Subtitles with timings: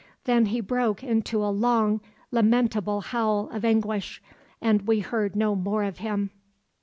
[0.23, 2.01] Then he broke into a long,
[2.31, 4.19] lamentable howl of anguish,
[4.59, 6.31] and we heard no more of him."